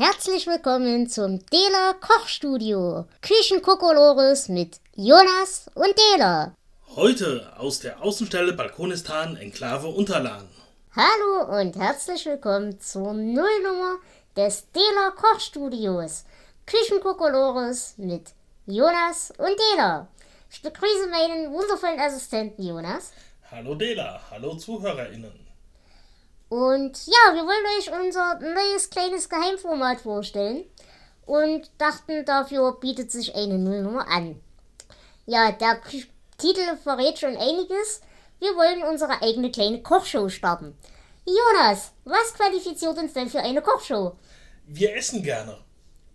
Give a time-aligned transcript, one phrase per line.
[0.00, 3.06] Herzlich willkommen zum Dela Kochstudio.
[3.20, 6.54] Küchenkokolores mit Jonas und Dela.
[6.94, 10.48] Heute aus der Außenstelle Balkonistan Enklave Unterlagen.
[10.94, 13.96] Hallo und herzlich willkommen zur Nullnummer
[14.36, 16.24] des Dela Kochstudios.
[16.64, 18.34] Küchenkokolores mit
[18.66, 20.06] Jonas und Dela.
[20.48, 23.10] Ich begrüße meinen wundervollen Assistenten Jonas.
[23.50, 25.47] Hallo Dela, hallo ZuhörerInnen.
[26.48, 30.64] Und ja, wir wollen euch unser neues kleines Geheimformat vorstellen
[31.26, 34.40] und dachten, dafür bietet sich eine Nullnummer an.
[35.26, 35.80] Ja, der
[36.38, 38.00] Titel verrät schon einiges.
[38.38, 40.76] Wir wollen unsere eigene kleine Kochshow starten.
[41.26, 44.16] Jonas, was qualifiziert uns denn für eine Kochshow?
[44.66, 45.58] Wir essen gerne.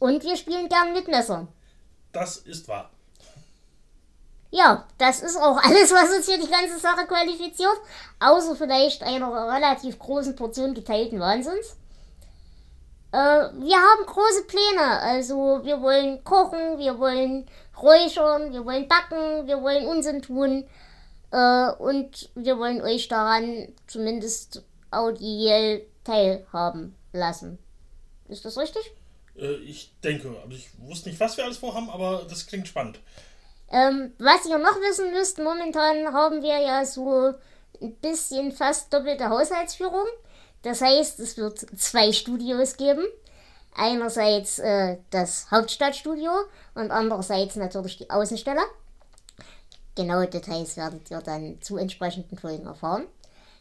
[0.00, 1.48] Und wir spielen gern mit Messern.
[2.12, 2.90] Das ist wahr.
[4.56, 7.76] Ja, das ist auch alles, was uns hier die ganze Sache qualifiziert.
[8.20, 11.76] Außer vielleicht einer relativ großen Portion geteilten Wahnsinns.
[13.12, 15.00] Äh, wir haben große Pläne.
[15.00, 20.64] Also wir wollen kochen, wir wollen räuchern, wir wollen backen, wir wollen Unsinn tun.
[21.32, 27.58] Äh, und wir wollen euch daran zumindest audiell teilhaben lassen.
[28.28, 28.90] Ist das richtig?
[29.36, 30.34] Äh, ich denke.
[30.42, 33.00] Also ich wusste nicht, was wir alles vorhaben, aber das klingt spannend.
[33.70, 37.34] Ähm, was ihr noch wissen müsst, momentan haben wir ja so
[37.80, 40.06] ein bisschen fast doppelte Haushaltsführung.
[40.62, 43.04] Das heißt, es wird zwei Studios geben.
[43.74, 46.30] Einerseits äh, das Hauptstadtstudio
[46.74, 48.62] und andererseits natürlich die Außenstelle.
[49.94, 53.06] Genaue Details werdet ihr dann zu entsprechenden Folgen erfahren.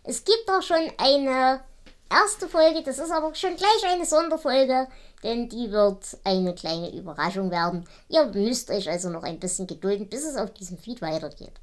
[0.03, 1.61] Es gibt auch schon eine
[2.09, 4.87] erste Folge, das ist aber schon gleich eine Sonderfolge,
[5.23, 7.85] denn die wird eine kleine Überraschung werden.
[8.09, 11.53] Ihr müsst euch also noch ein bisschen gedulden, bis es auf diesem Feed weitergeht.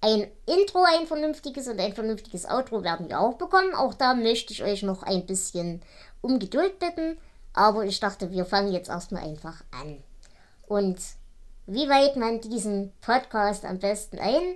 [0.00, 3.74] Ein Intro, ein vernünftiges und ein vernünftiges Outro werden wir auch bekommen.
[3.74, 5.82] Auch da möchte ich euch noch ein bisschen
[6.20, 7.18] um Geduld bitten.
[7.52, 10.02] Aber ich dachte, wir fangen jetzt erstmal einfach an.
[10.68, 10.98] Und
[11.66, 14.54] wie weit man diesen Podcast am besten ein?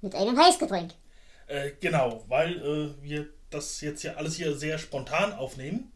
[0.00, 0.92] Mit einem Heißgetränk.
[1.46, 5.92] Äh, genau, weil äh, wir das jetzt ja alles hier sehr spontan aufnehmen,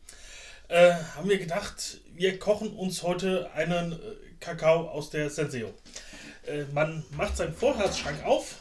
[0.69, 3.97] äh, haben wir gedacht, wir kochen uns heute einen äh,
[4.41, 5.73] Kakao aus der Senseo.
[6.47, 8.57] Äh, man macht seinen Vorratsschrank auf,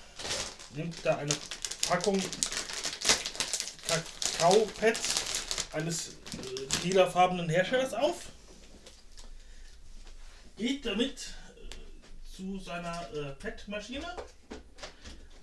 [0.76, 1.34] nimmt da eine
[1.88, 2.22] Packung
[3.88, 5.16] Kakaopads
[5.74, 6.16] eines
[6.84, 8.28] lilafarbenen Herstellers auf,
[10.58, 11.34] geht damit
[12.36, 14.06] zu seiner äh, PET-Maschine,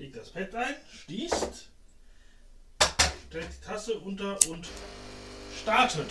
[0.02, 0.74] legt das Pad ein,
[1.04, 1.68] schließt,
[3.28, 4.66] stellt die Tasse unter und
[5.62, 6.10] startet.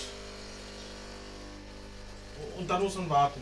[2.58, 3.42] Und dann muss man warten.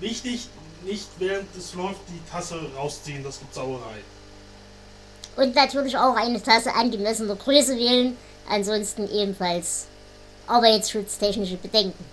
[0.00, 0.48] Wichtig,
[0.84, 4.02] nicht während es läuft die Tasse rausziehen, das gibt Sauerei.
[5.36, 8.16] Und natürlich auch eine Tasse angemessener Größe wählen,
[8.48, 9.86] ansonsten ebenfalls
[10.48, 12.04] arbeitsschutztechnische Bedenken.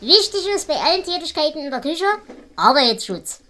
[0.00, 2.06] Wichtig ist bei allen Tätigkeiten in der Küche
[2.56, 3.40] Arbeitsschutz.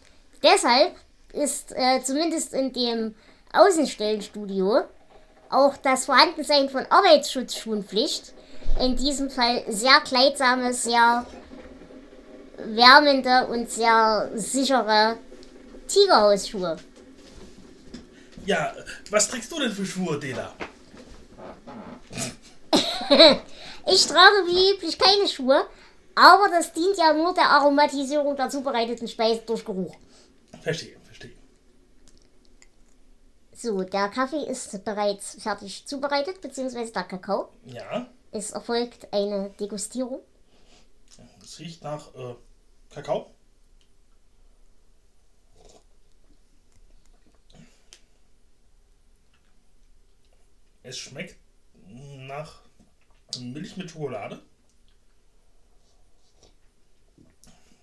[0.42, 0.94] Deshalb
[1.32, 3.14] ist äh, zumindest in dem
[3.52, 4.84] Außenstellenstudio
[5.50, 8.32] auch das Vorhandensein von Arbeitsschutzschuhen Pflicht.
[8.80, 11.26] In diesem Fall sehr kleidsame, sehr
[12.56, 15.18] wärmende und sehr sichere
[15.88, 16.78] Tigerhausschuhe.
[18.46, 18.72] Ja,
[19.10, 20.52] was trägst du denn für Schuhe, Dela?
[23.86, 25.66] ich trage wie üblich keine Schuhe,
[26.14, 29.94] aber das dient ja nur der Aromatisierung der zubereiteten Speise durch Geruch.
[30.62, 31.01] Verstehe, verstehe.
[33.54, 37.50] So, der Kaffee ist bereits fertig zubereitet, beziehungsweise der Kakao.
[37.66, 38.08] Ja.
[38.30, 40.20] Es erfolgt eine Degustierung.
[41.42, 42.34] Es riecht nach äh,
[42.90, 43.30] Kakao.
[50.82, 51.36] Es schmeckt
[51.86, 52.62] nach
[53.38, 54.42] Milch mit Schokolade.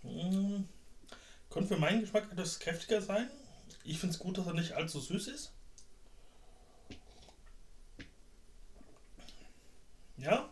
[0.01, 0.67] Hm,
[1.49, 3.29] könnte für meinen Geschmack etwas kräftiger sein.
[3.83, 5.53] Ich finde es gut, dass er nicht allzu süß ist.
[10.21, 10.49] Ja,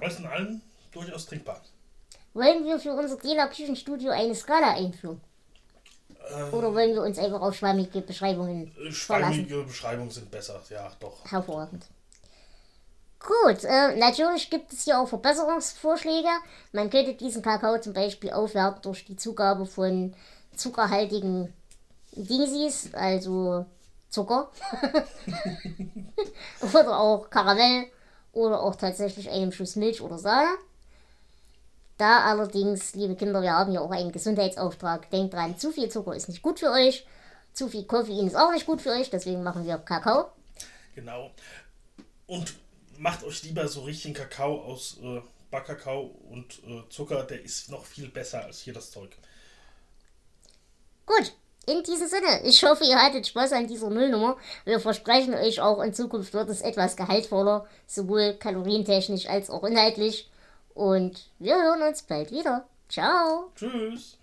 [0.00, 0.60] alles in allem
[0.92, 1.60] durchaus trinkbar.
[2.32, 5.20] Wollen wir für unser Dela Küchenstudio eine Skala einführen?
[6.32, 9.34] Ähm, Oder wollen wir uns einfach auf schwammige Beschreibungen verlassen?
[9.34, 11.24] Schwammige Beschreibungen sind besser, ja, doch.
[11.30, 11.86] Hervorragend.
[13.18, 16.28] Gut, äh, natürlich gibt es hier auch Verbesserungsvorschläge.
[16.72, 20.14] Man könnte diesen Kakao zum Beispiel aufwerten durch die Zugabe von
[20.56, 21.52] zuckerhaltigen
[22.12, 23.66] Dingsies, also
[24.08, 24.50] Zucker.
[26.72, 27.86] oder auch Karamell
[28.32, 30.50] oder auch tatsächlich einem Schuss Milch oder Sahne.
[31.98, 35.10] Da allerdings, liebe Kinder, wir haben ja auch einen Gesundheitsauftrag.
[35.10, 37.06] Denkt dran, zu viel Zucker ist nicht gut für euch.
[37.52, 39.10] Zu viel Koffein ist auch nicht gut für euch.
[39.10, 40.30] Deswegen machen wir Kakao.
[40.94, 41.30] Genau.
[42.26, 42.54] Und
[42.96, 47.24] macht euch lieber so richtigen Kakao aus äh, Backkakao und äh, Zucker.
[47.24, 49.10] Der ist noch viel besser als hier das Zeug.
[51.04, 51.34] Gut,
[51.66, 54.36] in diesem Sinne, ich hoffe, ihr hattet Spaß an dieser Nullnummer.
[54.64, 60.28] Wir versprechen euch auch in Zukunft wird es etwas gehaltvoller, sowohl kalorientechnisch als auch inhaltlich.
[60.74, 62.66] Und wir hören uns bald wieder.
[62.88, 63.50] Ciao.
[63.54, 64.19] Tschüss.